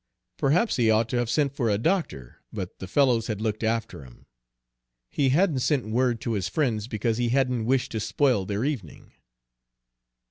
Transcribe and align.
Perhaps 0.37 0.77
he 0.77 0.89
ought 0.89 1.07
to 1.09 1.17
have 1.17 1.29
sent 1.29 1.55
for 1.55 1.69
a 1.69 1.77
doctor, 1.77 2.41
but 2.51 2.79
the 2.79 2.87
fellows 2.87 3.27
had 3.27 3.39
looked 3.39 3.61
after 3.63 4.03
him. 4.03 4.25
He 5.11 5.29
hadn't 5.29 5.59
sent 5.59 5.85
word 5.85 6.19
to 6.21 6.31
his 6.33 6.47
friends 6.49 6.87
because 6.87 7.17
he 7.19 7.29
hadn't 7.29 7.65
wished 7.65 7.91
to 7.91 7.99
spoil 7.99 8.47
their 8.47 8.65
evening. 8.65 9.11